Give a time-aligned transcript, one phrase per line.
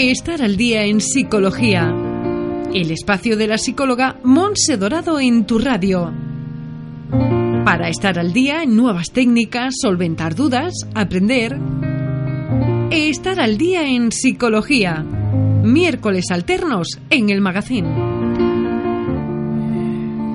[0.00, 1.92] Estar al día en psicología.
[2.72, 6.12] El espacio de la psicóloga Monse Dorado en tu radio.
[7.64, 11.58] Para estar al día en nuevas técnicas, solventar dudas, aprender.
[12.92, 15.04] Estar al día en psicología.
[15.64, 18.07] Miércoles alternos en el magazine.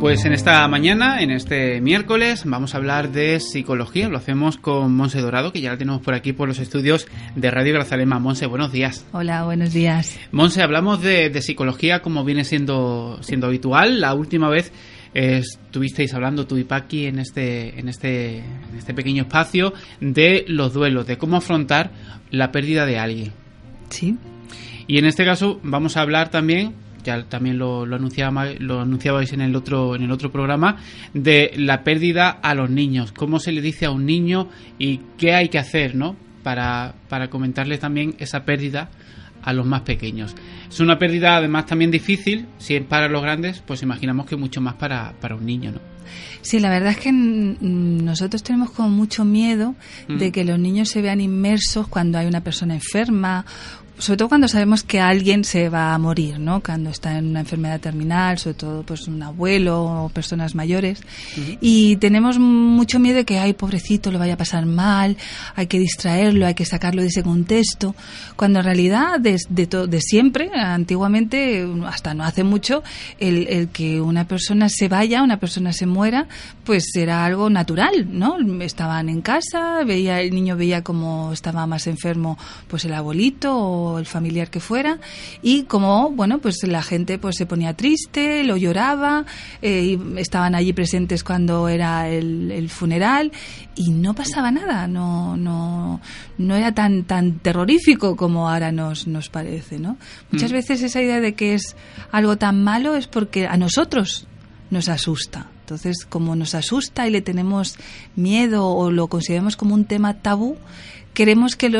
[0.03, 4.09] Pues en esta mañana, en este miércoles, vamos a hablar de psicología.
[4.09, 7.07] Lo hacemos con Monse Dorado, que ya la tenemos por aquí por los estudios
[7.37, 8.19] de Radio Grazalema.
[8.19, 9.05] Monse, buenos días.
[9.13, 10.19] Hola, buenos días.
[10.33, 14.01] Monse, hablamos de, psicología como viene siendo, siendo habitual.
[14.01, 14.73] La última vez
[15.13, 20.43] eh, estuvisteis hablando tú y Paqui en este, en este, en este pequeño espacio de
[20.49, 21.91] los duelos, de cómo afrontar
[22.29, 23.31] la pérdida de alguien.
[23.87, 24.17] Sí.
[24.85, 29.41] Y en este caso vamos a hablar también ya también lo, lo, lo anunciabais en
[29.41, 30.77] el otro en el otro programa
[31.13, 34.49] de la pérdida a los niños cómo se le dice a un niño
[34.79, 38.89] y qué hay que hacer no para, para comentarle también esa pérdida
[39.41, 40.35] a los más pequeños.
[40.69, 44.61] Es una pérdida además también difícil, si es para los grandes, pues imaginamos que mucho
[44.61, 45.93] más para, para un niño, ¿no?
[46.41, 49.75] Sí, la verdad es que nosotros tenemos como mucho miedo
[50.09, 53.45] de que los niños se vean inmersos cuando hay una persona enferma
[53.97, 56.61] sobre todo cuando sabemos que alguien se va a morir, ¿no?
[56.61, 61.01] Cuando está en una enfermedad terminal, sobre todo pues un abuelo o personas mayores.
[61.61, 65.15] Y tenemos mucho miedo de que, ay, pobrecito, lo vaya a pasar mal,
[65.55, 67.95] hay que distraerlo, hay que sacarlo de ese contexto.
[68.35, 72.83] Cuando en realidad, desde de, de siempre, antiguamente, hasta no hace mucho,
[73.19, 76.27] el, el, que una persona se vaya, una persona se muera,
[76.63, 78.37] pues era algo natural, ¿no?
[78.61, 82.37] Estaban en casa, veía, el niño veía como estaba más enfermo,
[82.67, 84.99] pues el abuelito o el familiar que fuera
[85.41, 89.25] y como bueno pues la gente pues se ponía triste lo lloraba
[89.61, 93.31] eh, y estaban allí presentes cuando era el, funeral
[93.75, 96.01] y no pasaba nada no no
[96.37, 99.97] no era tan tan terrorífico como ahora nos nos parece no
[100.31, 100.53] muchas mm.
[100.53, 101.75] veces esa idea de que es
[102.11, 104.27] algo tan malo es porque a nosotros
[104.69, 107.77] nos asusta entonces, como nos asusta y le tenemos
[108.17, 110.57] miedo o lo consideramos como un tema tabú,
[111.13, 111.71] queremos que,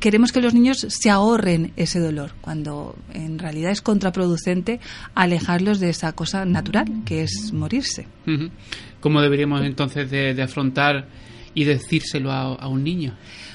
[0.00, 4.80] queremos que los niños se ahorren ese dolor, cuando en realidad es contraproducente
[5.14, 8.06] alejarlos de esa cosa natural, que es morirse.
[9.00, 11.06] ¿Cómo deberíamos entonces de, afrontar
[11.54, 13.14] y decírselo a, un niño?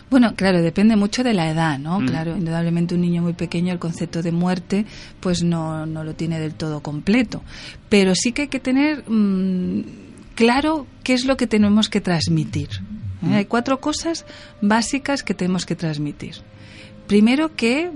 [0.09, 1.99] Bueno, claro, depende mucho de la edad, ¿no?
[1.99, 4.85] Claro, indudablemente un niño muy pequeño el concepto de muerte
[5.19, 7.43] pues no, no lo tiene del todo completo.
[7.89, 9.81] Pero sí que hay que tener mm,
[10.35, 12.69] claro qué es lo que tenemos que transmitir.
[13.23, 13.35] ¿Eh?
[13.35, 14.25] Hay cuatro cosas
[14.61, 16.35] básicas que tenemos que transmitir.
[17.07, 17.91] Primero que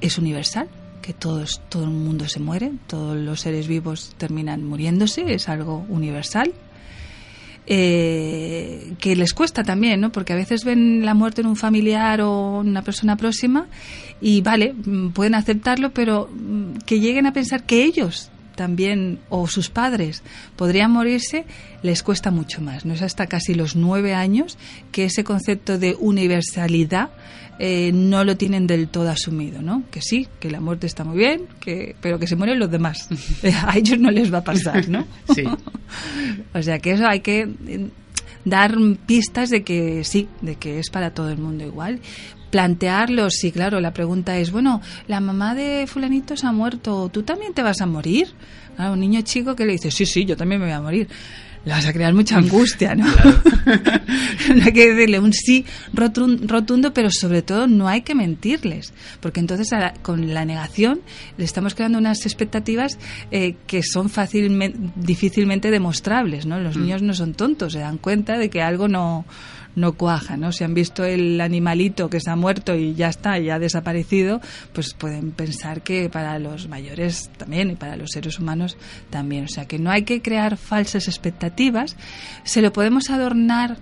[0.00, 0.68] es universal,
[1.02, 5.84] que todos, todo el mundo se muere, todos los seres vivos terminan muriéndose, es algo
[5.88, 6.52] universal.
[7.64, 10.10] Eh, que les cuesta también, ¿no?
[10.10, 13.68] Porque a veces ven la muerte en un familiar o una persona próxima
[14.20, 19.46] y vale, mm, pueden aceptarlo, pero mm, que lleguen a pensar que ellos también o
[19.46, 20.22] sus padres
[20.56, 21.44] podrían morirse
[21.82, 22.84] les cuesta mucho más.
[22.84, 24.58] No es hasta casi los nueve años
[24.90, 27.10] que ese concepto de universalidad
[27.58, 29.84] eh, no lo tienen del todo asumido, ¿no?
[29.90, 33.08] Que sí, que la muerte está muy bien, que, pero que se mueren los demás.
[33.66, 35.06] a ellos no les va a pasar, ¿no?
[35.34, 35.44] Sí.
[36.54, 37.88] o sea que eso hay que eh,
[38.44, 38.76] dar
[39.06, 42.00] pistas de que sí, de que es para todo el mundo igual
[42.52, 47.22] plantearlo, sí, claro, la pregunta es, bueno, la mamá de fulanito se ha muerto, ¿tú
[47.22, 48.28] también te vas a morir?
[48.78, 51.08] un niño chico que le dice, sí, sí, yo también me voy a morir.
[51.64, 53.06] Le vas a crear mucha angustia, ¿no?
[54.56, 59.38] no hay que decirle un sí rotundo, pero sobre todo no hay que mentirles, porque
[59.38, 59.70] entonces
[60.02, 61.00] con la negación
[61.36, 62.98] le estamos creando unas expectativas
[63.30, 66.58] eh, que son fácilmente, difícilmente demostrables, ¿no?
[66.58, 66.80] Los mm.
[66.80, 69.24] niños no son tontos, se dan cuenta de que algo no
[69.74, 70.52] no cuaja, ¿no?
[70.52, 74.40] Si han visto el animalito que se ha muerto y ya está, ya ha desaparecido,
[74.72, 78.76] pues pueden pensar que para los mayores también y para los seres humanos
[79.10, 79.44] también.
[79.44, 81.96] O sea que no hay que crear falsas expectativas,
[82.44, 83.78] se lo podemos adornar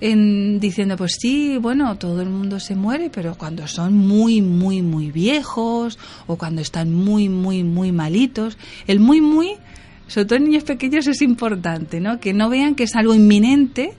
[0.00, 4.82] en diciendo pues sí, bueno, todo el mundo se muere, pero cuando son muy muy
[4.82, 9.52] muy viejos o cuando están muy muy muy malitos, el muy muy
[10.06, 12.20] sobre todo en niños pequeños es importante, ¿no?
[12.20, 13.94] Que no vean que es algo inminente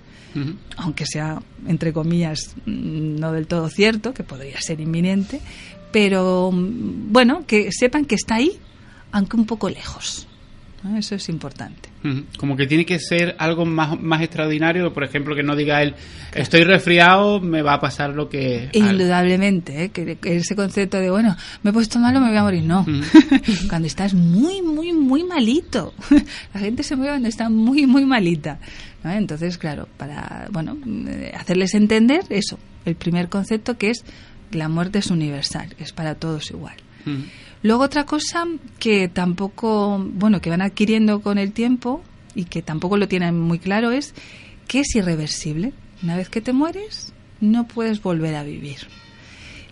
[0.77, 5.39] aunque sea, entre comillas, mm, no del todo cierto, que podría ser inminente,
[5.91, 8.59] pero mm, bueno, que sepan que está ahí,
[9.11, 10.27] aunque un poco lejos.
[10.97, 11.89] Eso es importante.
[12.37, 15.95] Como que tiene que ser algo más, más extraordinario, por ejemplo, que no diga él,
[16.33, 18.69] estoy resfriado, me va a pasar lo que...
[18.73, 19.89] Indudablemente, ¿eh?
[19.89, 22.85] que, ese concepto de, bueno, me he puesto malo, me voy a morir, no.
[23.69, 25.95] cuando estás muy, muy, muy malito.
[26.53, 28.59] La gente se mueve cuando está muy, muy malita.
[29.13, 34.03] Entonces, claro, para, bueno, eh, hacerles entender eso, el primer concepto que es
[34.51, 36.75] La muerte es universal, es para todos igual.
[37.61, 38.45] Luego otra cosa
[38.79, 42.03] que tampoco, bueno, que van adquiriendo con el tiempo
[42.33, 44.13] y que tampoco lo tienen muy claro es
[44.67, 45.73] que es irreversible.
[46.03, 48.87] Una vez que te mueres, no puedes volver a vivir.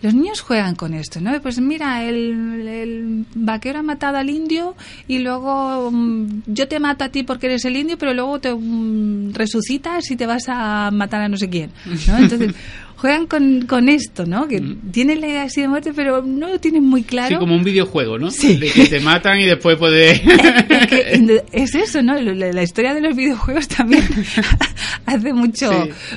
[0.03, 1.31] Los niños juegan con esto, ¿no?
[1.41, 4.75] Pues mira, el, vaquero ha matado al indio
[5.07, 8.53] y luego mm, yo te mato a ti porque eres el indio, pero luego te
[8.53, 11.71] mm, resucitas y te vas a matar a no sé quién,
[12.07, 12.17] ¿no?
[12.17, 12.53] Entonces,
[13.03, 14.47] juegan con, con esto, ¿no?
[14.47, 14.61] Que
[14.91, 17.35] tienen la idea así de muerte, pero no lo tienen muy claro.
[17.35, 18.31] Sí, como un videojuego, ¿no?
[18.31, 18.55] Sí.
[18.55, 20.21] De que te matan y después puedes...
[21.51, 22.19] es eso, ¿no?
[22.19, 24.03] La, historia de los videojuegos también
[25.05, 25.69] hace mucho...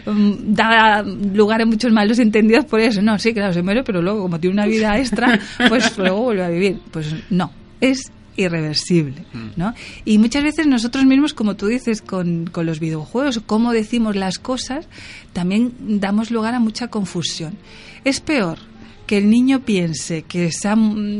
[0.07, 3.03] Um, da lugar a muchos malos entendidos por eso.
[3.03, 5.39] No, sí, claro, se muere, pero luego, como tiene una vida extra,
[5.69, 6.81] pues luego vuelve a vivir.
[6.91, 9.49] Pues no, es irreversible, mm.
[9.57, 9.75] ¿no?
[10.05, 14.39] Y muchas veces nosotros mismos, como tú dices, con, con los videojuegos, cómo decimos las
[14.39, 14.87] cosas,
[15.33, 17.57] también damos lugar a mucha confusión.
[18.05, 18.59] Es peor
[19.07, 20.77] que el niño piense que esa,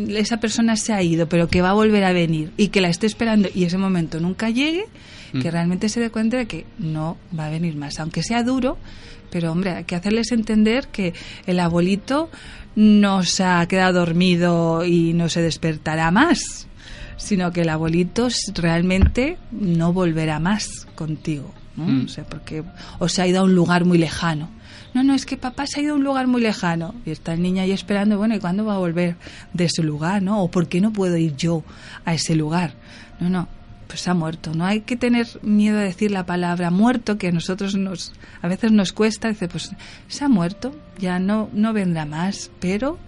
[0.09, 2.89] esa persona se ha ido, pero que va a volver a venir y que la
[2.89, 4.87] esté esperando y ese momento nunca llegue,
[5.37, 5.43] mm.
[5.43, 8.79] que realmente se dé cuenta de que no va a venir más, aunque sea duro,
[9.31, 11.15] pero hombre, hay que hacerles entender que
[11.47, 12.31] el abuelito
[12.75, 16.67] no se ha quedado dormido y no se despertará más
[17.17, 21.53] sino que el abuelito realmente no volverá más contigo.
[21.77, 22.05] Mm.
[22.05, 22.63] O sea, porque
[22.99, 24.51] o se ha ido a un lugar muy lejano.
[24.95, 26.95] No, no, es que papá se ha ido a un lugar muy lejano.
[27.05, 29.17] Y está el niño ahí esperando, bueno, ¿y cuándo va a volver
[29.53, 30.23] de ese lugar?
[30.23, 30.43] ¿no?
[30.43, 31.65] ¿O por qué no puedo ir yo
[32.05, 32.75] a ese lugar?
[33.21, 33.49] No, no,
[33.87, 34.53] pues ha muerto.
[34.55, 38.13] No hay que tener miedo a decir la palabra muerto, que a nosotros nos,
[38.43, 39.29] a veces nos cuesta.
[39.29, 39.71] Dice, pues
[40.09, 42.99] se ha muerto, ya no, no vendrá más, pero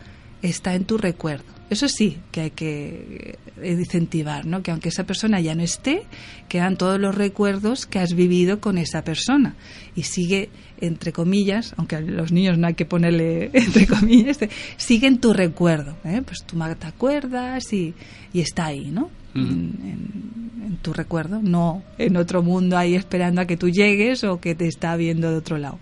[0.43, 1.58] está en tu recuerdo.
[1.71, 4.63] Eso sí que hay que eh, incentivar, ¿no?
[4.63, 6.03] Que aunque esa persona ya no esté,
[6.49, 9.55] quedan todos los recuerdos que has vivido con esa persona
[9.95, 10.49] y sigue
[10.81, 14.39] entre comillas, aunque a los niños no hay que ponerle entre comillas,
[14.77, 16.23] sigue en tu recuerdo, ¿eh?
[16.25, 17.95] Pues tú te acuerdas y,
[18.33, 19.11] y está ahí, ¿no?
[19.35, 24.55] en, tu recuerdo, no en otro mundo ahí esperando a que tú llegues o que
[24.55, 25.79] te está viendo de otro lado.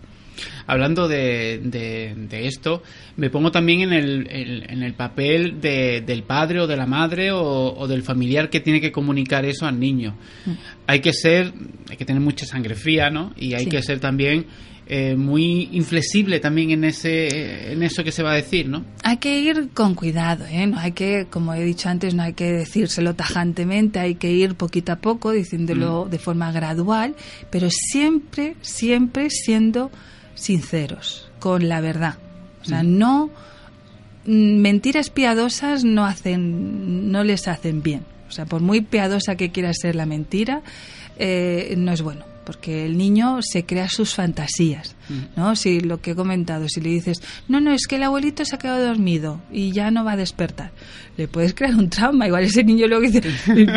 [0.66, 2.82] Hablando de, de, esto,
[3.16, 7.86] me pongo también en el, en el papel del padre o de la madre o,
[7.88, 10.16] del familiar que tiene que comunicar eso al niño.
[10.44, 10.52] Mm.
[10.86, 11.52] Hay que ser,
[11.88, 13.32] hay que tener mucha sangre fría, ¿no?
[13.36, 14.46] Y hay que ser también
[14.88, 18.84] eh, muy inflexible también en ese en eso que se va a decir, ¿no?
[19.02, 20.64] Hay que ir con cuidado, ¿eh?
[20.68, 24.54] No hay que, como he dicho antes, no hay que decírselo tajantemente, hay que ir
[24.54, 26.10] poquito a poco, diciéndolo mm.
[26.10, 27.16] de forma gradual,
[27.50, 29.90] pero siempre, siempre siendo
[30.36, 32.14] sinceros, con la verdad.
[32.62, 32.98] O sea, mm.
[32.98, 33.30] no
[34.26, 38.04] mm, mentiras piadosas no hacen, no les hacen bien.
[38.28, 40.62] O sea, por muy piadosa que quiera ser la mentira,
[41.18, 45.36] eh, no es bueno porque el niño se crea sus fantasías, mm.
[45.36, 45.56] ¿no?
[45.56, 48.54] Si lo que he comentado, si le dices, no, no, es que el abuelito se
[48.54, 50.70] ha quedado dormido y ya no va a despertar,
[51.16, 52.28] le puedes crear un trauma.
[52.28, 53.20] Igual ese niño luego dice,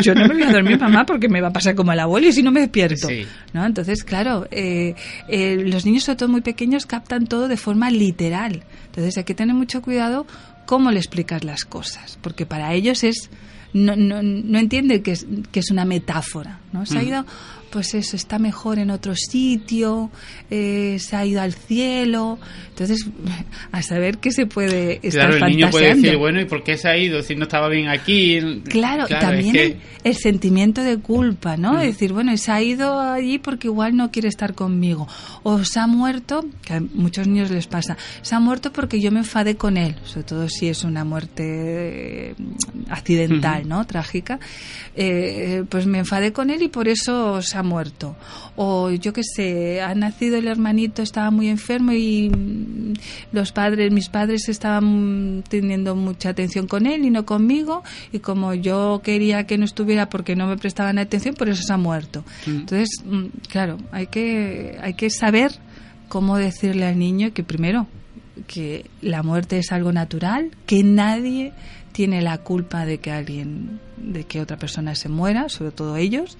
[0.02, 2.28] yo no me voy a dormir, mamá, porque me va a pasar como el abuelo
[2.28, 3.08] y si no me despierto,
[3.52, 3.66] ¿no?
[3.66, 4.94] Entonces, claro, eh,
[5.28, 8.62] eh, los niños, sobre todo muy pequeños, captan todo de forma literal.
[8.86, 10.28] Entonces, hay que tener mucho cuidado
[10.64, 13.30] cómo le explicas las cosas, porque para ellos es
[13.72, 16.60] no, no, no entiende que es, que es una metáfora.
[16.72, 16.86] ¿no?
[16.86, 17.24] Se ha ido
[17.70, 20.10] pues eso, está mejor en otro sitio,
[20.50, 22.38] eh, se ha ido al cielo.
[22.70, 23.06] Entonces,
[23.72, 26.76] a saber qué se puede estar Claro, el niño puede decir, bueno, ¿y por qué
[26.76, 28.40] se ha ido si no estaba bien aquí?
[28.68, 31.74] Claro, también el, sentimiento de culpa, ¿no?
[31.74, 31.80] Mm.
[31.80, 35.06] decir, bueno, se ha ido allí porque igual no quiere estar conmigo.
[35.42, 39.10] O se ha muerto, que a muchos niños les pasa, se ha muerto porque yo
[39.10, 42.34] me enfadé con él, sobre todo si es una muerte eh,
[42.88, 43.86] accidental, ¿no?
[43.86, 44.38] Trágica.
[44.96, 48.16] Eh, pues me enfadé con él y por eso se ha muerto.
[48.56, 52.94] O yo qué sé, ha nacido el hermanito, estaba muy enfermo y mm,
[53.32, 57.82] los padres, mis padres estaban teniendo mucha atención con él y no conmigo.
[58.12, 61.72] Y como yo quería que no estuviera porque no me prestaban atención, por eso se
[61.72, 62.24] ha muerto.
[62.46, 62.50] Mm.
[62.50, 65.52] Entonces, mm, claro, hay que, hay que saber
[66.08, 67.86] cómo decirle al niño que primero
[68.46, 71.52] que la muerte es algo natural, que nadie
[71.92, 76.38] tiene la culpa de que alguien, de que otra persona se muera, sobre todo ellos,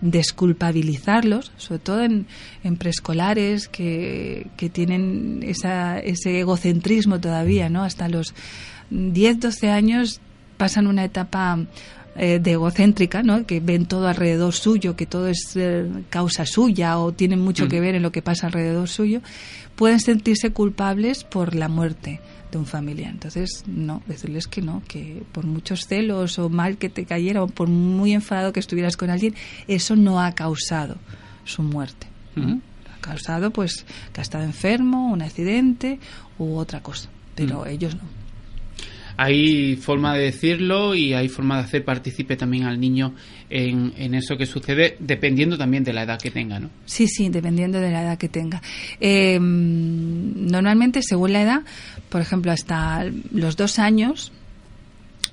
[0.00, 2.26] desculpabilizarlos, sobre todo en,
[2.78, 7.84] preescolares que, que tienen esa, ese egocentrismo todavía, ¿no?
[7.84, 8.34] Hasta los
[8.90, 10.20] 10, 12 años
[10.56, 11.58] pasan una etapa
[12.16, 13.46] eh, de egocéntrica, ¿no?
[13.46, 17.68] que ven todo alrededor suyo, que todo es eh, causa suya o tienen mucho mm.
[17.68, 19.20] que ver en lo que pasa alrededor suyo,
[19.76, 23.10] pueden sentirse culpables por la muerte de un familiar.
[23.10, 27.46] Entonces, no, decirles que no, que por muchos celos o mal que te cayera o
[27.46, 29.34] por muy enfadado que estuvieras con alguien,
[29.68, 30.96] eso no ha causado
[31.44, 32.06] su muerte.
[32.36, 35.98] Ha causado, pues, que ha estado enfermo, un accidente
[36.38, 38.02] u otra cosa pero ellos no
[39.22, 43.14] hay forma de decirlo y hay forma de hacer partícipe también al niño
[43.50, 46.70] en, en, eso que sucede, dependiendo también de la edad que tenga, ¿no?
[46.86, 48.62] Sí, sí, dependiendo de la edad que tenga.
[48.98, 51.60] Eh, normalmente, según la edad,
[52.08, 54.32] por ejemplo, hasta los dos años,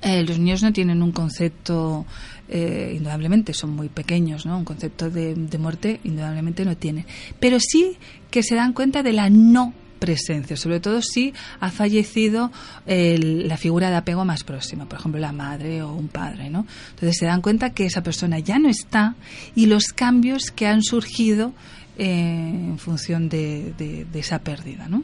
[0.01, 2.05] eh, los niños no tienen un concepto,
[2.49, 4.57] eh, indudablemente son muy pequeños, ¿no?
[4.57, 7.05] Un concepto de, de muerte indudablemente no tienen.
[7.39, 7.95] Pero sí
[8.31, 12.51] que se dan cuenta de la no presencia, sobre todo si ha fallecido
[12.85, 16.65] el, la figura de apego más próxima, por ejemplo la madre o un padre, ¿no?
[16.91, 19.15] Entonces se dan cuenta que esa persona ya no está
[19.55, 21.53] y los cambios que han surgido
[21.99, 25.03] eh, en función de, esa pérdida, ¿no?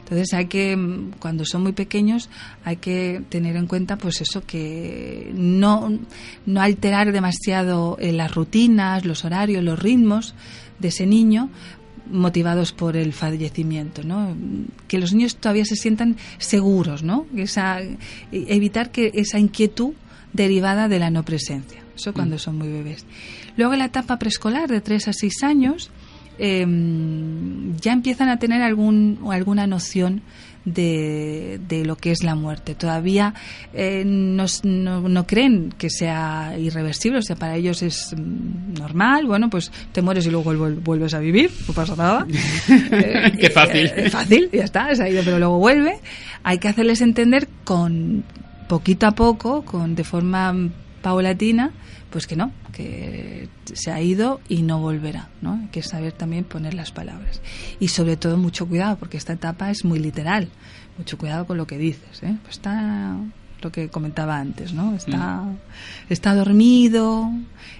[0.00, 0.76] Entonces hay que,
[1.18, 2.28] cuando son muy pequeños,
[2.64, 5.98] hay que tener en cuenta, pues eso, que no,
[6.44, 10.34] no alterar demasiado en las rutinas, los horarios, los ritmos
[10.80, 11.48] de ese niño
[12.10, 14.36] motivados por el fallecimiento, ¿no?
[14.88, 17.26] Que los niños todavía se sientan seguros, ¿no?
[17.36, 17.80] Esa,
[18.32, 19.94] evitar que esa inquietud
[20.32, 21.82] derivada de la no presencia.
[21.96, 23.06] Eso cuando son muy bebés.
[23.56, 25.90] Luego en la etapa preescolar de 3 a 6 años
[26.38, 26.66] eh,
[27.80, 30.22] ya empiezan a tener algún, alguna noción
[30.64, 32.74] de, de, lo que es la muerte.
[32.74, 33.34] Todavía
[33.72, 39.50] eh, no, no, no, creen que sea irreversible, o sea, para ellos es normal, bueno,
[39.50, 42.26] pues te mueres y luego vuelves a vivir, no pasa nada.
[42.68, 43.90] eh, Qué fácil.
[43.96, 45.98] Eh, fácil, ya está, se ha ido, pero luego vuelve.
[46.42, 48.24] Hay que hacerles entender con
[48.68, 50.54] poquito a poco, con de forma
[51.02, 51.72] paulatina,
[52.14, 55.54] pues que no, que se ha ido y no volverá, ¿no?
[55.60, 57.40] Hay que saber también poner las palabras.
[57.80, 60.48] Y sobre todo mucho cuidado, porque esta etapa es muy literal.
[60.96, 62.36] Mucho cuidado con lo que dices, ¿eh?
[62.42, 63.16] Pues está
[63.60, 64.94] lo que comentaba antes, ¿no?
[64.94, 65.58] Está, mm.
[66.08, 67.32] está dormido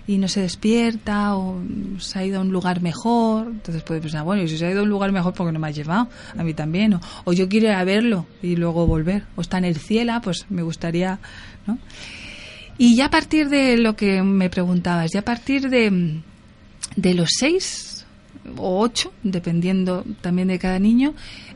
[0.08, 1.62] y no se despierta o
[2.00, 3.46] se ha ido a un lugar mejor.
[3.46, 5.52] Entonces puede pensar, bueno, y si se ha ido a un lugar mejor, ¿por qué
[5.52, 6.08] no me ha llevado?
[6.36, 6.94] A mí también.
[6.94, 9.26] O, o yo quiero ir a verlo y luego volver.
[9.36, 11.20] O está en el cielo, pues me gustaría,
[11.68, 11.78] ¿no?
[12.78, 16.20] Y ya a partir de lo que me preguntabas, ya a partir de,
[16.96, 18.04] de los seis
[18.56, 21.14] o ocho, dependiendo también de cada niño,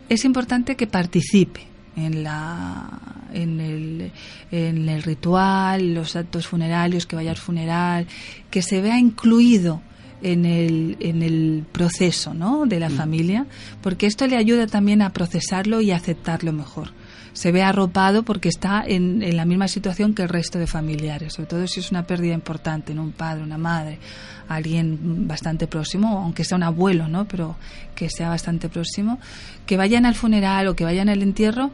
[0.09, 2.89] es importante que participe en la
[3.33, 4.13] en el,
[4.51, 8.07] en el ritual, los actos funerarios, que vaya al funeral,
[8.51, 9.83] que se vea incluido
[10.23, 12.65] en el, en el proceso ¿no?
[12.65, 12.93] de la mm.
[12.93, 13.47] familia,
[13.83, 16.93] porque esto le ayuda también a procesarlo y a aceptarlo mejor
[17.39, 21.35] se ve arropado porque está en, en, la misma situación que el resto de familiares,
[21.35, 23.05] sobre todo si es una pérdida importante, ¿no?
[23.05, 24.01] un padre, una madre,
[24.49, 27.29] alguien bastante próximo, aunque sea un abuelo, ¿no?
[27.29, 27.55] pero
[27.95, 29.21] que sea bastante próximo,
[29.67, 31.71] que vayan al funeral o que vayan al entierro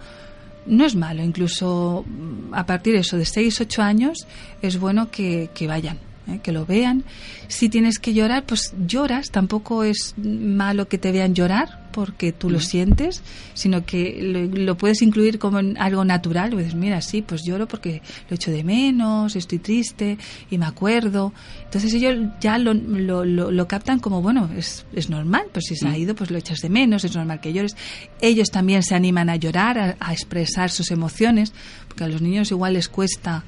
[0.66, 2.04] no es malo, incluso
[2.52, 4.26] a partir de eso, de 6, 8 años,
[4.60, 5.98] es bueno que, que vayan.
[6.28, 6.40] ¿Eh?
[6.42, 7.04] que lo vean.
[7.48, 9.30] Si tienes que llorar, pues lloras.
[9.30, 14.76] Tampoco es malo que te vean llorar porque tú lo sientes, sino que lo, lo,
[14.76, 16.50] puedes incluir como en algo natural.
[16.50, 20.18] Pues mira, sí, pues lloro porque lo echo de menos, estoy triste
[20.50, 21.32] y me acuerdo.
[21.64, 25.86] Entonces ellos ya lo, lo, lo captan como, bueno, es, es, normal, pues si se
[25.86, 27.76] ha ido, pues lo echas de menos, es normal que llores.
[28.20, 31.52] Ellos también se animan a llorar, a, a expresar sus emociones,
[31.86, 33.44] porque a los niños igual les cuesta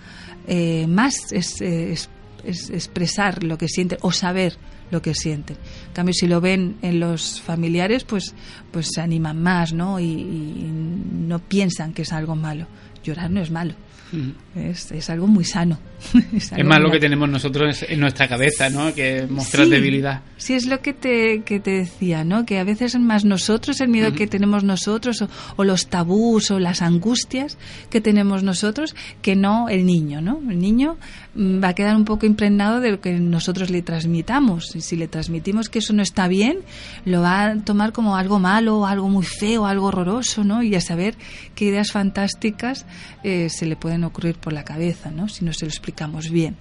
[0.47, 2.09] eh, más es, es
[2.47, 4.57] es expresar lo que sienten o saber
[4.91, 5.57] lo que sienten.
[5.89, 8.35] En cambio, si lo ven en los familiares, pues,
[8.71, 9.99] pues se animan más, ¿no?
[9.99, 12.67] Y, y no piensan que es algo malo.
[13.07, 13.75] Llorar no es malo.
[14.13, 14.35] Uh-huh.
[14.71, 15.79] Es, es, algo muy sano.
[16.33, 18.95] es, es más lo que tenemos nosotros en nuestra cabeza, ¿no?
[18.95, 20.23] Que mostrar sí, debilidad.
[20.37, 22.47] Sí, es lo que te, que te decía, ¿no?
[22.47, 26.51] Que a veces es más nosotros, el miedo que tenemos nosotros, o, o, los tabús
[26.51, 27.59] o las angustias
[27.91, 30.41] que tenemos nosotros, que no el niño, ¿no?
[30.49, 30.97] El niño
[31.35, 34.77] mm, va a quedar un poco impregnado de lo que nosotros le transmitamos.
[34.77, 36.59] Y si le transmitimos que eso no está bien,
[37.05, 40.63] lo va a tomar como algo malo, algo muy feo, algo horroroso, ¿no?
[40.63, 41.17] Y a saber
[41.55, 42.87] qué ideas fantásticas
[43.23, 45.29] eh, se le pueden ocurrir por la cabeza, ¿no?
[45.29, 46.57] Si no se lo explicamos bien.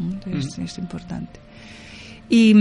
[0.00, 0.64] Entonces, uh-huh.
[0.64, 1.40] es importante.
[2.34, 2.54] Y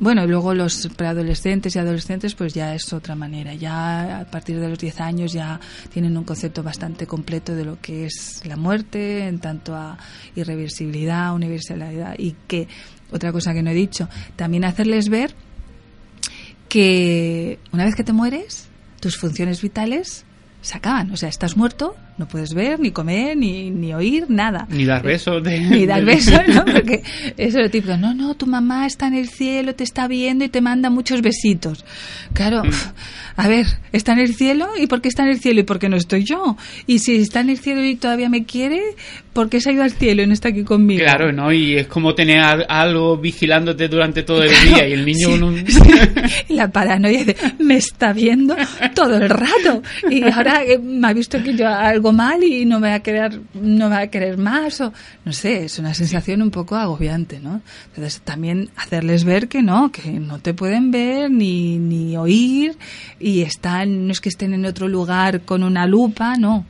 [0.00, 3.54] bueno, luego los preadolescentes y adolescentes, pues ya es otra manera.
[3.54, 5.60] Ya a partir de los 10 años ya
[5.92, 9.96] tienen un concepto bastante completo de lo que es la muerte, en tanto a
[10.34, 12.66] irreversibilidad, universalidad y que,
[13.12, 15.32] otra cosa que no he dicho, también hacerles ver
[16.68, 20.24] que una vez que te mueres, tus funciones vitales
[20.60, 21.12] se acaban.
[21.12, 24.66] O sea, estás muerto, no puedes ver, ni comer, ni, ni oír, nada.
[24.68, 25.42] Ni dar besos.
[25.42, 26.64] De, ni dar besos, ¿no?
[26.72, 27.02] Porque
[27.36, 27.96] eso es lo típico.
[27.96, 31.22] No, no, tu mamá está en el cielo, te está viendo y te manda muchos
[31.22, 31.84] besitos.
[32.34, 32.62] Claro,
[33.36, 35.78] a ver, está en el cielo y ¿por qué está en el cielo y por
[35.78, 36.56] qué no estoy yo?
[36.86, 38.80] Y si está en el cielo y todavía me quiere,
[39.32, 41.02] ¿por qué se ha ido al cielo y no está aquí conmigo?
[41.02, 41.52] Claro, ¿no?
[41.52, 45.28] Y es como tener algo vigilándote durante todo el día y el niño...
[46.48, 48.54] La paranoia de, me está viendo
[48.94, 52.80] todo el rato y ahora eh, me ha visto que yo algo mal y no
[52.80, 54.92] me va a querer, no me va a querer más o...
[55.24, 57.60] No sé, es una sensación un poco agobiante, ¿no?
[57.88, 62.76] Entonces también hacerles ver que no, que no te pueden ver ni, ni oír
[63.20, 66.66] y están, no es que estén en otro lugar con una lupa, no,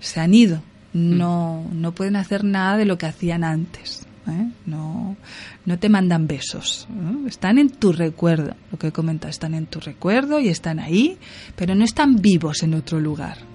[0.00, 0.62] se han ido,
[0.94, 1.16] mm.
[1.16, 4.06] no, no pueden hacer nada de lo que hacían antes.
[4.28, 4.48] ¿eh?
[4.66, 5.16] No,
[5.64, 6.88] no te mandan besos.
[7.26, 11.18] Están en tu recuerdo, lo que he comentado, están en tu recuerdo y están ahí,
[11.56, 13.51] pero no están vivos en otro lugar.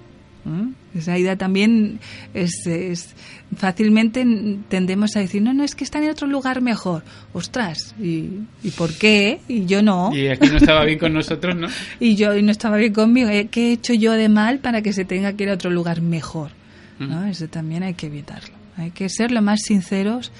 [0.94, 2.00] Esa idea también
[2.34, 3.14] es, es,
[3.56, 4.26] fácilmente
[4.68, 7.04] tendemos a decir, no, no, es que está en otro lugar mejor.
[7.32, 8.30] Ostras, ¿y,
[8.62, 9.40] ¿y por qué?
[9.48, 10.14] Y yo no.
[10.14, 11.68] Y aquí no estaba bien con nosotros, ¿no?
[12.00, 13.28] y yo y no estaba bien conmigo.
[13.28, 15.70] Eh, ¿Qué he hecho yo de mal para que se tenga que ir a otro
[15.70, 16.50] lugar mejor?
[16.98, 17.26] ¿no?
[17.26, 18.56] Eso también hay que evitarlo.
[18.76, 20.32] Hay que ser lo más sinceros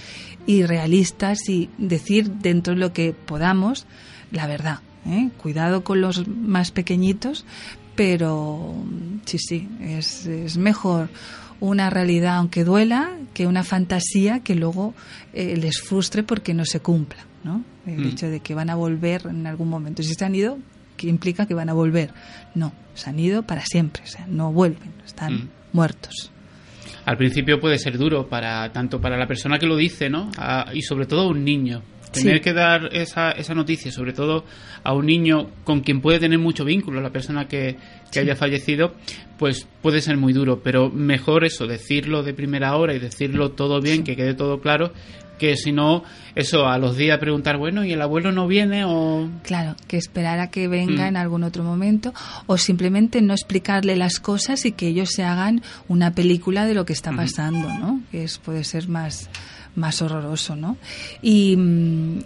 [0.46, 3.86] y realistas y decir dentro de lo que podamos
[4.30, 4.80] la verdad.
[5.06, 5.30] ¿eh?
[5.36, 7.44] Cuidado con los más pequeñitos,
[7.98, 8.76] pero
[9.24, 11.08] sí, sí, es, es mejor
[11.58, 14.94] una realidad aunque duela que una fantasía que luego
[15.32, 17.64] eh, les frustre porque no se cumpla, ¿no?
[17.86, 18.08] El mm.
[18.08, 20.04] hecho de que van a volver en algún momento.
[20.04, 20.58] Si se han ido,
[20.96, 22.14] ¿qué implica que van a volver?
[22.54, 25.48] No, se han ido para siempre, o sea, no vuelven, están mm.
[25.72, 26.30] muertos.
[27.08, 30.30] Al principio puede ser duro para tanto para la persona que lo dice, ¿no?
[30.74, 34.44] y sobre todo a un niño, Tener que dar esa, esa noticia, sobre todo
[34.82, 37.76] a un niño con quien puede tener mucho vínculo, la persona que,
[38.10, 38.94] que haya fallecido,
[39.38, 40.62] pues puede ser muy duro.
[40.62, 44.92] Pero mejor eso, decirlo de primera hora y decirlo todo bien, que quede todo claro,
[45.38, 46.04] que si no,
[46.34, 49.28] eso, a los días preguntar, bueno, ¿y el abuelo no viene o...?
[49.42, 51.08] Claro, que esperar a que venga mm.
[51.08, 52.12] en algún otro momento
[52.46, 56.84] o simplemente no explicarle las cosas y que ellos se hagan una película de lo
[56.84, 58.00] que está pasando, ¿no?
[58.10, 59.30] Que es, puede ser más
[59.78, 60.76] más horroroso, ¿no?
[61.22, 61.56] Y,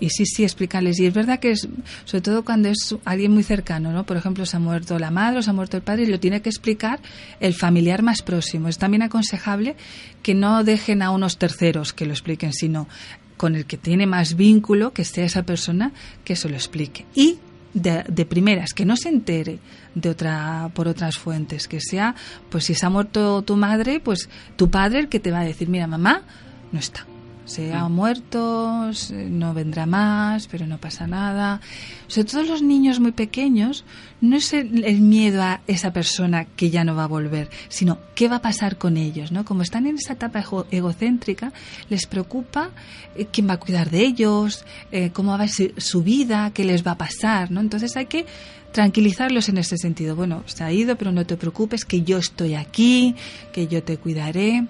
[0.00, 0.98] y, sí, sí, explicarles.
[0.98, 1.68] Y es verdad que es,
[2.04, 4.04] sobre todo cuando es alguien muy cercano, ¿no?
[4.04, 6.18] Por ejemplo, se ha muerto la madre o se ha muerto el padre y lo
[6.18, 7.00] tiene que explicar
[7.40, 8.68] el familiar más próximo.
[8.68, 9.76] Es también aconsejable
[10.22, 12.88] que no dejen a unos terceros que lo expliquen, sino
[13.36, 15.92] con el que tiene más vínculo, que sea esa persona
[16.24, 17.06] que se lo explique.
[17.14, 17.38] Y
[17.74, 19.58] de, de, primeras, que no se entere
[19.94, 22.14] de otra, por otras fuentes, que sea,
[22.50, 25.44] pues si se ha muerto tu madre, pues tu padre el que te va a
[25.44, 26.22] decir, mira, mamá
[26.70, 27.06] no está
[27.44, 31.60] se ha muerto, no vendrá más, pero no pasa nada.
[32.06, 33.84] Sobre todo los niños muy pequeños,
[34.20, 38.28] no es el, miedo a esa persona que ya no va a volver, sino qué
[38.28, 39.44] va a pasar con ellos, ¿no?
[39.44, 41.52] Como están en esa etapa egocéntrica,
[41.88, 42.70] les preocupa
[43.16, 46.64] eh, quién va a cuidar de ellos, eh, cómo va a ser su vida, qué
[46.64, 47.60] les va a pasar, ¿no?
[47.60, 48.26] Entonces hay que
[48.72, 50.16] tranquilizarlos en ese sentido.
[50.16, 53.14] Bueno, se ha ido, pero no te preocupes, que yo estoy aquí,
[53.52, 54.66] que yo te cuidaré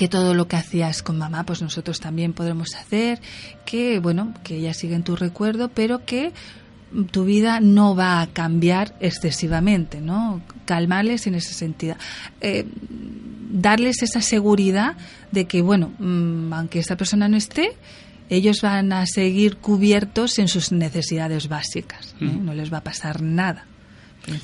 [0.00, 3.20] que todo lo que hacías con mamá, pues nosotros también podremos hacer,
[3.66, 6.32] que bueno, que ella sigue en tu recuerdo, pero que
[7.10, 10.40] tu vida no va a cambiar excesivamente, ¿no?
[10.64, 11.96] Calmarles en ese sentido.
[12.40, 12.64] Eh,
[13.50, 14.96] darles esa seguridad
[15.32, 17.76] de que, bueno, mm, aunque esa persona no esté,
[18.30, 22.14] ellos van a seguir cubiertos en sus necesidades básicas.
[22.22, 22.24] ¿eh?
[22.24, 23.66] No les va a pasar nada.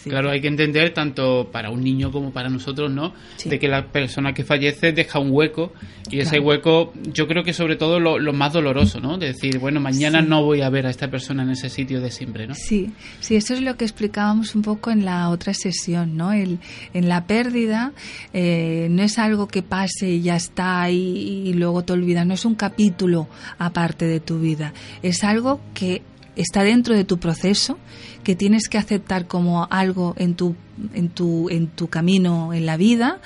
[0.05, 3.13] Claro, hay que entender tanto para un niño como para nosotros, ¿no?
[3.45, 5.73] De que la persona que fallece deja un hueco
[6.11, 9.19] y ese hueco, yo creo que sobre todo lo, más doloroso, ¿no?
[9.19, 12.11] De decir, bueno, mañana no voy a ver a esta persona en ese sitio de
[12.11, 12.55] siempre, ¿no?
[12.55, 16.33] Sí, sí, eso es lo que explicábamos un poco en la otra sesión, ¿no?
[16.33, 16.59] El,
[16.95, 17.93] en la pérdida
[18.33, 22.35] eh, no es algo que pase y ya está y, y luego te olvidas, no
[22.35, 26.03] es un capítulo aparte de tu vida, es algo que
[26.37, 27.79] está dentro de tu proceso,
[28.23, 30.55] que tienes que aceptar como algo en tu,
[30.95, 33.21] en tu, en tu camino en la vida,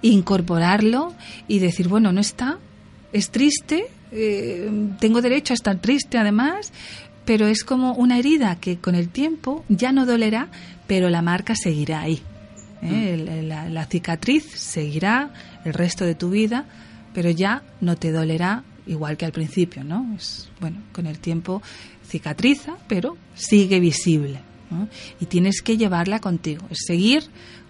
[0.00, 1.14] incorporarlo
[1.48, 2.58] y decir, bueno, no está,
[3.12, 4.70] es triste, eh,
[5.00, 6.72] tengo derecho a estar triste además,
[7.24, 10.48] pero es como una herida que con el tiempo ya no dolerá,
[10.86, 12.22] pero la marca seguirá ahí.
[12.82, 13.44] ¿eh?
[13.46, 15.30] la, la cicatriz seguirá
[15.64, 16.66] el resto de tu vida,
[17.14, 20.14] pero ya no te dolerá igual que al principio, ¿no?
[20.16, 21.62] Es, bueno, con el tiempo
[22.06, 24.40] cicatriza, pero sigue visible.
[25.20, 27.24] Y tienes que llevarla contigo, es seguir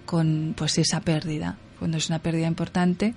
[0.06, 1.58] con pues esa pérdida.
[1.78, 3.14] Cuando es una pérdida importante,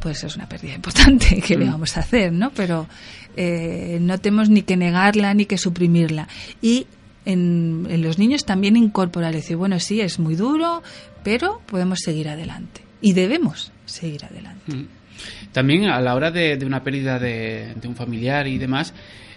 [0.00, 1.70] pues es una pérdida importante que le mm.
[1.70, 2.50] vamos a hacer, ¿no?
[2.50, 2.88] Pero
[3.36, 6.28] eh, no tenemos ni que negarla ni que suprimirla.
[6.60, 6.86] Y
[7.24, 10.82] en, los niños también incorporar, decir, bueno, sí, es muy duro,
[11.22, 12.82] pero podemos seguir adelante.
[13.00, 14.74] y debemos seguir adelante.
[14.74, 14.97] Mm.
[15.52, 18.94] También a la hora de, una pérdida de, un familiar y demás,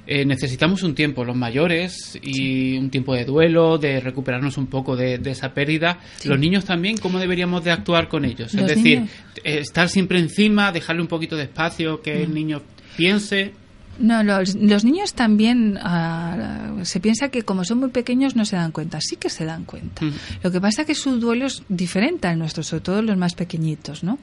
[0.08, 4.96] eh, necesitamos un tiempo, los mayores, y un tiempo de duelo, de recuperarnos un poco
[4.96, 6.00] de, esa pérdida.
[6.26, 8.54] Los niños también, ¿cómo deberíamos de actuar con ellos?
[8.54, 9.04] Es decir,
[9.44, 12.34] eh, estar siempre encima, dejarle un poquito de espacio, que el mm.
[12.34, 12.62] niño
[12.98, 13.54] piense.
[14.02, 18.72] No, los, niños también ah, se piensa que como son muy pequeños no se dan
[18.72, 19.00] cuenta.
[19.02, 20.04] Sí que se dan cuenta.
[20.04, 20.14] Mm.
[20.44, 23.36] Lo que pasa es que su duelo es diferente al nuestro, sobre todo los más
[23.36, 24.18] pequeñitos, ¿no?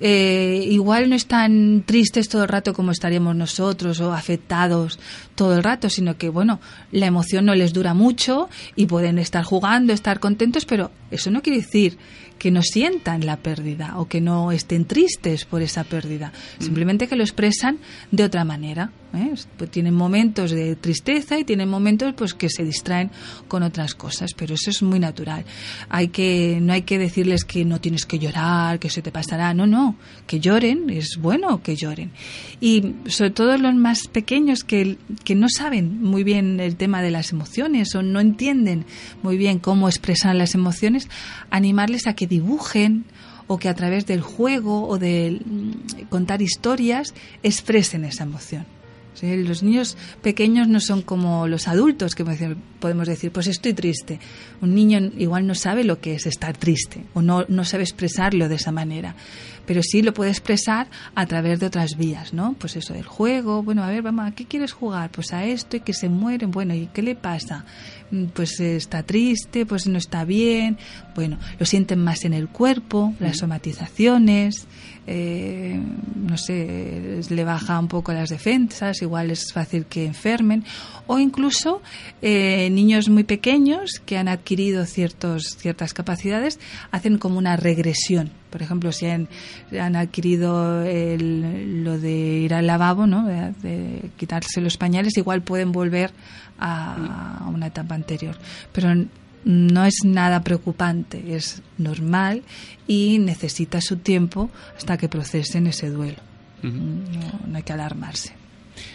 [0.00, 4.98] Eh, igual no están tristes todo el rato como estaríamos nosotros o afectados
[5.34, 6.60] todo el rato, sino que, bueno,
[6.92, 11.42] la emoción no les dura mucho y pueden estar jugando, estar contentos, pero eso no
[11.42, 11.98] quiere decir
[12.38, 16.62] que no sientan la pérdida o que no estén tristes por esa pérdida, mm.
[16.62, 17.78] simplemente que lo expresan
[18.10, 18.90] de otra manera.
[19.14, 19.34] ¿eh?
[19.56, 23.10] Pues tienen momentos de tristeza y tienen momentos pues que se distraen
[23.48, 25.44] con otras cosas, pero eso es muy natural.
[25.88, 29.54] Hay que no hay que decirles que no tienes que llorar, que se te pasará,
[29.54, 29.96] no, no,
[30.26, 32.12] que lloren, es bueno que lloren.
[32.60, 37.10] Y sobre todo los más pequeños que, que no saben muy bien el tema de
[37.10, 38.84] las emociones o no entienden
[39.22, 41.08] muy bien cómo expresar las emociones,
[41.50, 43.04] animarles a que dibujen
[43.46, 48.66] o que a través del juego o de mm, contar historias expresen esa emoción.
[49.22, 52.24] Los niños pequeños no son como los adultos que
[52.80, 54.20] podemos decir, pues estoy triste.
[54.60, 58.48] Un niño igual no sabe lo que es estar triste o no, no sabe expresarlo
[58.48, 59.14] de esa manera
[59.66, 62.54] pero sí lo puede expresar a través de otras vías, ¿no?
[62.58, 65.10] Pues eso del juego, bueno, a ver, vamos, ¿a qué quieres jugar?
[65.10, 67.64] Pues a esto y que se mueren, bueno, ¿y qué le pasa?
[68.10, 70.78] Mm, pues está triste, pues no está bien,
[71.14, 74.66] bueno, lo sienten más en el cuerpo, las somatizaciones,
[75.06, 75.80] eh,
[76.16, 80.64] no sé, le baja un poco las defensas, igual es fácil que enfermen,
[81.06, 81.80] o incluso
[82.22, 86.58] eh, niños muy pequeños que han adquirido ciertos, ciertas capacidades
[86.90, 88.30] hacen como una regresión.
[88.50, 89.28] Por ejemplo, si han,
[89.78, 93.26] han adquirido lo de ir al lavabo, ¿no?
[93.26, 96.10] de, quitarse los pañales, igual pueden volver
[96.58, 98.36] a una etapa anterior.
[98.72, 98.88] Pero
[99.44, 102.42] no es nada preocupante, es normal
[102.86, 106.18] y necesita su tiempo hasta que procesen ese duelo.
[106.62, 108.34] no, hay que alarmarse.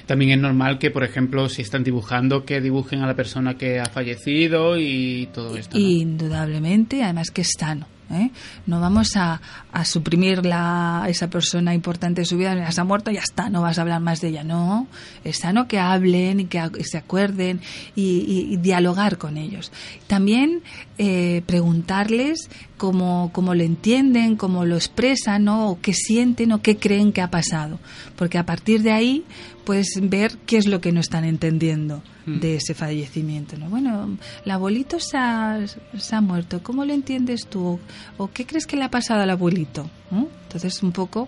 [0.05, 3.79] También es normal que, por ejemplo, si están dibujando, que dibujen a la persona que
[3.79, 5.77] ha fallecido y todo esto.
[5.77, 7.87] Indudablemente, además que es sano.
[8.13, 8.31] ¿Eh?
[8.65, 9.41] No vamos a,
[9.83, 13.61] suprimir la, esa persona importante de su vida, ya se ha muerto, ya está, no
[13.61, 14.43] vas a hablar más de ella.
[14.43, 14.87] No,
[15.23, 17.61] es sano que hablen y que se acuerden
[17.95, 19.71] y, dialogar con ellos.
[20.07, 20.61] También
[20.97, 27.11] eh, preguntarles cómo, cómo, lo entienden, cómo lo expresan, o qué sienten o qué creen
[27.11, 27.79] que ha pasado.
[28.15, 29.25] Porque a partir de ahí
[29.65, 32.03] puedes ver qué es lo que no están entendiendo.
[32.25, 33.57] De ese fallecimiento.
[33.57, 33.69] ¿no?
[33.69, 35.59] Bueno, el abuelito se ha,
[35.97, 37.79] se ha, muerto, ¿cómo lo entiendes tú?
[38.17, 39.89] ¿O qué crees que le ha pasado al abuelito?
[40.11, 41.27] Entonces, un poco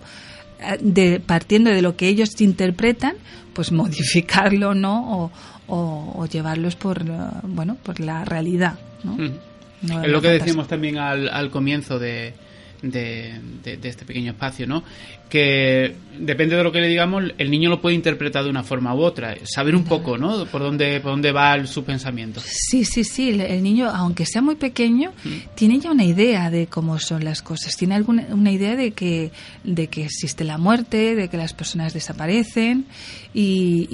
[0.60, 3.16] eh, de, partiendo de lo que ellos interpretan,
[3.52, 5.30] pues modificarlo, ¿no?
[5.66, 7.12] O, o, llevarlos por, eh,
[7.44, 9.12] bueno, por la realidad, ¿no?
[9.12, 10.04] Mm.
[10.04, 12.34] es lo que decíamos también al, al comienzo de,
[12.82, 14.84] de, de, este pequeño espacio, ¿no?
[15.34, 18.94] Que depende de lo que le digamos, el niño lo puede interpretar de una forma
[18.94, 20.46] u otra, saber un poco, ¿no?
[20.46, 22.40] Por dónde, por dónde va su pensamiento.
[22.44, 25.56] Sí, sí, sí, el niño, aunque sea muy pequeño, mm.
[25.56, 29.32] tiene ya una idea de cómo son las cosas, tiene alguna una idea de que,
[29.64, 32.86] de que existe la muerte, de que las personas desaparecen
[33.34, 33.88] y,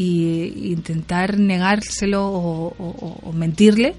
[0.73, 3.95] intentar negárselo o mentirle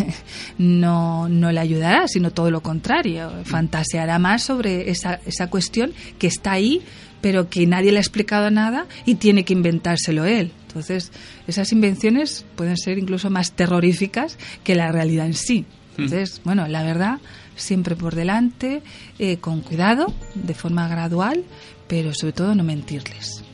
[0.58, 3.30] no, no le ayudará, sino todo lo contrario.
[3.44, 6.81] Fantaseará más sobre esa, esa cuestión que está ahí,
[7.20, 10.52] pero que nadie le ha explicado nada y tiene que inventárselo él.
[10.68, 11.12] Entonces,
[11.46, 15.64] esas invenciones pueden ser incluso más terroríficas que la realidad en sí.
[15.96, 17.20] Entonces, bueno, la verdad
[17.56, 18.82] siempre por delante,
[19.18, 21.44] eh, con cuidado, de forma gradual,
[21.88, 23.44] pero sobre todo no mentirles.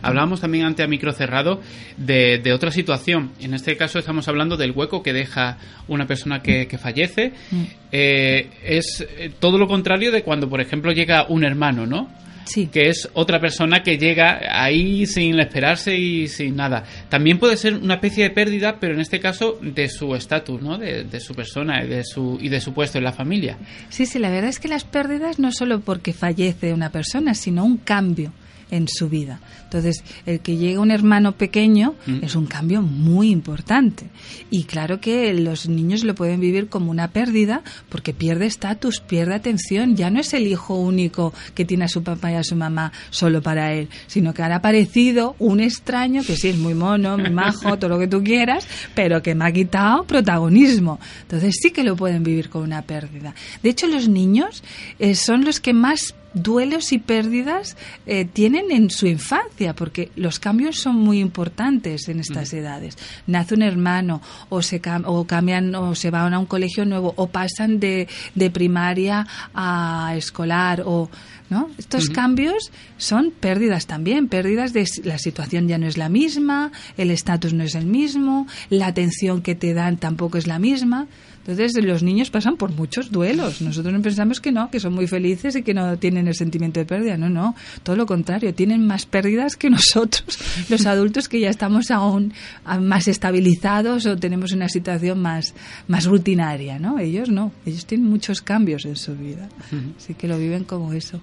[0.00, 1.60] Hablábamos también ante a micro cerrado
[1.98, 3.32] de, otra situación.
[3.38, 7.34] En este caso estamos hablando del hueco que deja una persona que, fallece.
[7.50, 7.62] Mm.
[7.92, 12.08] Eh, es eh, todo lo contrario de cuando, por ejemplo, llega un hermano, ¿no?
[12.44, 12.66] Sí.
[12.66, 16.84] que es otra persona que llega ahí sin esperarse y sin nada.
[17.08, 20.78] También puede ser una especie de pérdida, pero en este caso de su estatus, ¿no?
[20.78, 23.56] De, de, su persona y de su, y de su puesto en la familia.
[23.88, 27.64] Sí, sí, la verdad es que las pérdidas no solo porque fallece una persona, sino
[27.64, 28.32] un cambio
[28.72, 29.38] en su vida.
[29.64, 32.24] Entonces, el que llegue un hermano pequeño Mm.
[32.24, 34.06] es un cambio muy importante.
[34.50, 39.34] Y claro que los niños lo pueden vivir como una pérdida porque pierde estatus, pierde
[39.34, 39.94] atención.
[39.94, 42.92] Ya no es el hijo único que tiene a su papá y a su mamá
[43.10, 47.18] solo para él, sino que ahora ha aparecido un extraño que sí es muy mono,
[47.18, 50.98] muy majo, todo lo que tú quieras, pero que me ha quitado protagonismo.
[51.22, 53.34] Entonces sí que lo pueden vivir con una pérdida.
[53.62, 54.64] De hecho, los niños
[54.98, 60.38] eh, son los que más duelos y pérdidas eh, tienen en su infancia, porque los
[60.38, 62.96] cambios son muy importantes en estas edades.
[63.26, 67.12] Nace un hermano, o se cam- o cambian, o se van a un colegio nuevo,
[67.16, 71.10] o pasan de, de primaria a escolar, o
[71.50, 71.68] ¿no?
[71.76, 77.10] Estos cambios son pérdidas también, pérdidas de la situación ya no es la misma, el
[77.10, 81.08] estatus no es el mismo, la atención que te dan tampoco es la misma.
[81.46, 83.62] Entonces los niños pasan por muchos duelos.
[83.62, 86.78] Nosotros no pensamos que no, que son muy felices y que no tienen el sentimiento
[86.78, 87.16] de pérdida.
[87.16, 91.90] No, no, todo lo contrario, tienen más pérdidas que nosotros, los adultos que ya estamos
[91.90, 92.32] aún
[92.64, 95.54] ah, más estabilizados o tenemos una situación más,
[95.88, 96.98] más rutinaria, ¿no?
[96.98, 99.48] Ellos no, ellos tienen muchos cambios en su vida.
[99.96, 101.20] Así que lo viven como eso.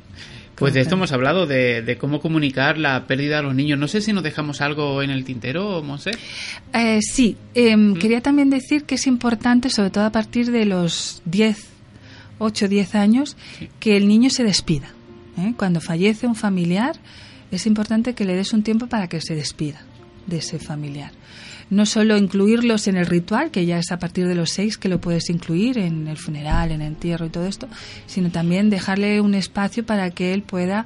[0.59, 3.79] Pues de esto hemos hablado, de, de cómo comunicar la pérdida a los niños.
[3.79, 6.11] No sé si nos dejamos algo en el tintero, Monse.
[6.73, 11.21] Eh, sí, em, quería también decir que es importante, sobre todo a partir de los
[11.25, 11.65] 10,
[12.39, 13.37] 8, 10 años,
[13.79, 14.89] que el niño se despida.
[15.37, 15.53] ¿eh?
[15.55, 16.97] Cuando fallece un familiar,
[17.51, 19.81] es importante que le des un tiempo para que se despida
[20.27, 21.11] de ese familiar.
[21.69, 24.89] No solo incluirlos en el ritual, que ya es a partir de los 6 que
[24.89, 27.67] lo puedes incluir en el funeral, en el entierro y todo esto,
[28.07, 30.85] sino también dejarle un espacio para que él pueda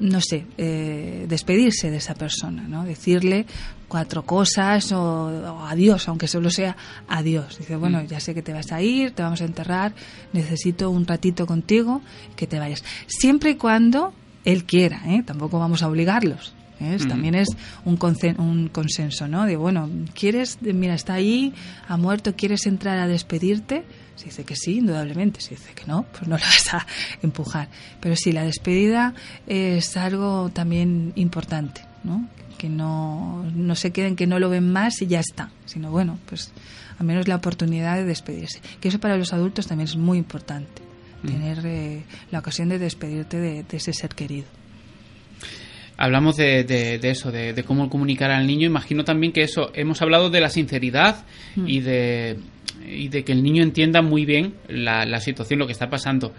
[0.00, 2.84] no sé, eh, despedirse de esa persona, ¿no?
[2.84, 3.46] Decirle
[3.88, 6.76] cuatro cosas o, o adiós, aunque solo sea
[7.08, 7.58] adiós.
[7.58, 9.94] Dice, bueno, ya sé que te vas a ir, te vamos a enterrar,
[10.32, 12.02] necesito un ratito contigo,
[12.36, 12.84] que te vayas.
[13.06, 14.12] Siempre y cuando
[14.44, 15.22] él quiera, ¿eh?
[15.24, 16.55] Tampoco vamos a obligarlos.
[16.80, 16.98] ¿Eh?
[17.00, 17.08] Mm.
[17.08, 17.48] También es
[17.84, 17.98] un,
[18.38, 19.46] un consenso, ¿no?
[19.46, 21.52] De, bueno, ¿quieres, mira, está ahí,
[21.88, 23.84] ha muerto, ¿quieres entrar a despedirte?
[24.16, 25.40] Si dice que sí, indudablemente.
[25.40, 26.86] Si dice que no, pues no la vas a
[27.22, 27.68] empujar.
[28.00, 29.14] Pero sí, la despedida
[29.46, 32.26] es algo también importante, ¿no?
[32.56, 35.50] Que no, no se queden, que no lo ven más y ya está.
[35.66, 36.50] Sino, bueno, pues
[36.98, 38.60] al menos la oportunidad de despedirse.
[38.80, 40.82] Que eso para los adultos también es muy importante.
[41.26, 44.46] Tener eh, la ocasión de despedirte de, de ese ser querido.
[45.98, 48.66] Hablamos de, de- de eso, de, de cómo comunicar al niño.
[48.66, 51.24] Imagino también que eso, hemos hablado de la sinceridad
[51.56, 52.36] y, de,
[52.86, 56.32] y de que el niño entienda muy bien la, la situación, lo que está pasando.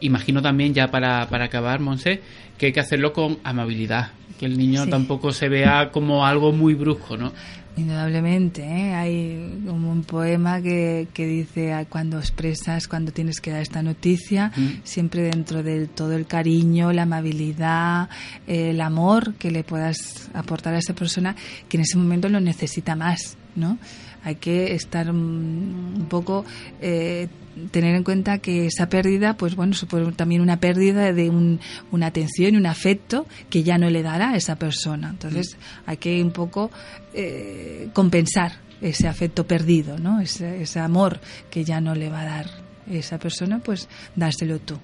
[0.00, 2.20] Imagino también, ya para, para acabar, Monse,
[2.58, 4.90] que hay que hacerlo con amabilidad, que el niño Sí.
[4.90, 7.32] tampoco se vea como algo muy brusco, ¿no?
[7.76, 8.94] Indudablemente, ¿eh?
[8.94, 13.82] hay como un poema que, que dice "Ah, cuando expresas, cuando tienes que dar esta
[13.82, 14.68] noticia, Mm.
[14.84, 18.08] siempre dentro de todo el cariño, la amabilidad,
[18.46, 21.34] el amor que le puedas aportar a esa persona
[21.68, 23.78] que en ese momento lo necesita más, ¿no?
[24.22, 26.44] Hay que estar mm, un poco
[26.80, 27.28] eh,
[27.70, 31.60] tener en cuenta que esa pérdida, pues bueno, supone también una pérdida de un-
[31.92, 35.10] una atención y un afecto que ya no le dará a esa persona.
[35.10, 36.70] Entonces hay que un poco
[37.12, 40.20] eh, compensar ese afecto perdido, ¿no?
[40.20, 42.46] Ese, ese amor que ya no le va a dar
[42.90, 44.76] esa persona, pues dárselo tú.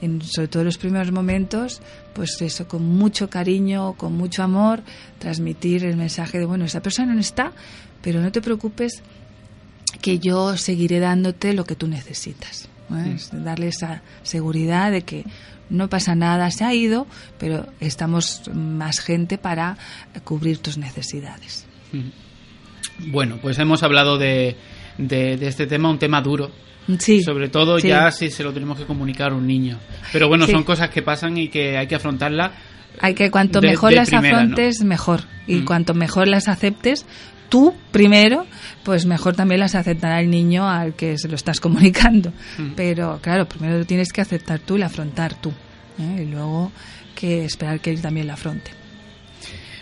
[0.00, 1.80] En, sobre todo en los primeros momentos,
[2.14, 4.82] pues eso, con mucho cariño, con mucho amor,
[5.20, 7.52] transmitir el mensaje de, bueno, esa persona no está,
[8.04, 9.02] pero no te preocupes
[10.00, 12.68] que yo seguiré dándote lo que tú necesitas.
[13.32, 15.24] darle esa seguridad de que
[15.70, 17.06] no pasa nada, se ha ido,
[17.38, 19.78] pero estamos más gente para
[20.22, 21.64] cubrir tus necesidades.
[23.06, 24.56] Bueno, pues hemos hablado de,
[24.98, 26.50] de, de este tema, un tema duro.
[26.98, 27.88] Sí, Sobre todo sí.
[27.88, 29.78] ya si se lo tenemos que comunicar a un niño.
[30.12, 30.52] Pero bueno, Sí.
[30.52, 32.52] son cosas que pasan y que hay que afrontarlas.
[33.00, 34.42] Hay que cuanto de- mejor de las primera, ¿no?
[34.42, 35.22] afrontes, mejor.
[35.46, 35.64] Y Mm.
[35.64, 37.06] cuanto mejor las aceptes,
[37.54, 38.46] tú primero,
[38.82, 42.30] pues mejor también las aceptará el niño al que se lo estás comunicando.
[42.58, 42.70] Mm.
[42.74, 45.52] Pero claro, primero lo tienes que aceptar tú y afrontar tú.
[46.00, 46.22] ¿eh?
[46.22, 46.72] Y luego
[47.14, 48.72] que esperar que él también la afronte.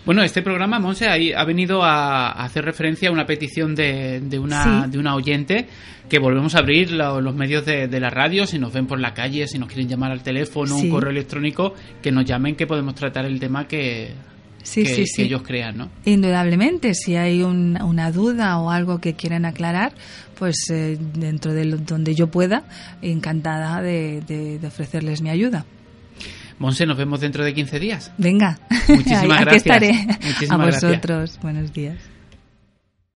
[0.04, 4.20] Bueno, este programa, Monse, ahí ha venido a, a hacer referencia a una petición de,
[4.20, 4.90] de una, Sí.
[4.90, 5.68] de una oyente
[6.10, 8.98] que volvemos a abrir lo- los medios de, de la radio, si nos ven por
[9.00, 10.86] la calle, si nos quieren llamar al teléfono, Sí.
[10.86, 14.12] un correo electrónico, que nos llamen, que podemos tratar el tema que,
[14.62, 15.88] Sí, que, sí, que ellos crean, ¿no?
[16.04, 19.92] Indudablemente, si hay un- una duda o algo que quieran aclarar,
[20.38, 22.64] pues eh, dentro de lo- donde yo pueda,
[23.02, 25.64] encantada de, de- de ofrecerles mi ayuda.
[26.58, 28.12] Monse, nos vemos dentro de 15 días.
[28.18, 29.56] Venga, Muchísimas aquí gracias.
[29.56, 29.92] estaré.
[30.22, 30.82] Muchísimas A gracias.
[30.90, 31.96] vosotros, buenos días.